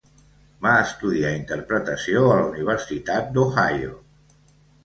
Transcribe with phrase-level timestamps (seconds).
[0.65, 3.93] Va estudiar Interpretació a la Universitat d'Ohio.